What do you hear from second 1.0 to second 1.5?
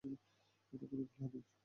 খেলা নয়।